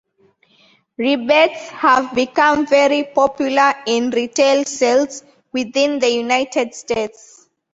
Rebates 0.97 1.67
have 1.69 2.15
become 2.15 2.65
very 2.65 3.03
popular 3.03 3.71
in 3.85 4.09
retail 4.09 4.65
sales 4.65 5.23
within 5.53 5.99
the 5.99 6.09
United 6.09 6.73
States. 6.73 7.47